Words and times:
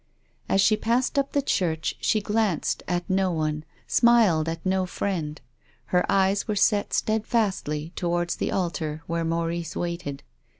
As 0.49 0.61
she 0.61 0.75
passed 0.77 1.19
up 1.19 1.31
the 1.31 1.43
church 1.43 1.93
she 2.01 2.21
glanced 2.21 2.81
at 2.87 3.07
no 3.07 3.29
one, 3.31 3.63
smiled 3.85 4.49
at 4.49 4.65
no 4.65 4.87
friend. 4.87 5.39
Ilcr 5.93 6.05
eyes 6.09 6.47
were 6.47 6.55
set 6.55 6.91
steadfastly 6.91 7.93
towards 7.95 8.37
the 8.37 8.51
altar 8.51 9.03
where 9.05 9.23
Maurice 9.23 9.75
waited. 9.75 10.23